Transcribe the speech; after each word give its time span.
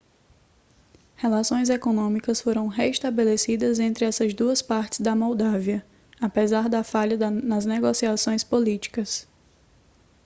relações 1.15 1.69
econômicas 1.69 2.41
foram 2.41 2.65
restabelecidas 2.67 3.79
entre 3.79 4.03
essas 4.03 4.33
duas 4.33 4.59
partes 4.59 4.99
da 4.99 5.15
moldávia 5.15 5.85
apesar 6.19 6.67
da 6.67 6.83
falha 6.83 7.29
nas 7.29 7.67
negociações 7.67 8.43
políticas 8.43 9.27